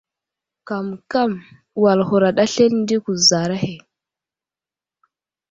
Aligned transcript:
Kamkam 0.67 1.31
wal 1.81 1.99
huraɗ 2.07 2.37
aslane 2.45 2.81
di 2.87 2.95
kuzar 3.05 3.49
ahe. 3.55 3.73